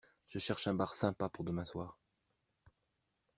[0.25, 1.99] Je cherche un bar sympa pour demain soir.